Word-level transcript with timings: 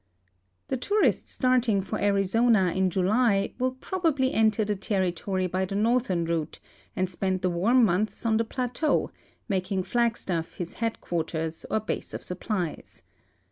The 0.69 0.77
tourist 0.77 1.29
starting 1.29 1.83
for 1.83 2.01
Arizona 2.01 2.73
in 2.75 2.89
July 2.89 3.53
will 3.59 3.73
prohuMy 3.75 4.33
enter 4.33 4.65
tlie 4.65 4.81
territory 4.81 5.45
by 5.45 5.63
the 5.65 5.75
northern 5.75 6.25
route 6.25 6.59
and 6.95 7.07
spend 7.07 7.41
the 7.43 7.51
warm 7.51 7.85
months 7.85 8.25
on 8.25 8.39
tlie 8.39 8.49
plateau, 8.49 9.11
making 9.47 9.83
Flagstaff 9.83 10.55
his 10.55 10.77
head(iuart<'rs 10.77 11.65
or 11.69 11.79
l)ase 11.87 12.15
of 12.15 12.23
supplies. 12.23 13.03